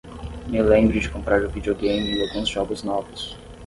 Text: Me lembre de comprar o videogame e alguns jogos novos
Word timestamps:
Me 0.47 0.63
lembre 0.63 0.99
de 0.99 1.09
comprar 1.11 1.43
o 1.45 1.49
videogame 1.51 2.17
e 2.17 2.27
alguns 2.27 2.49
jogos 2.49 2.81
novos 2.81 3.37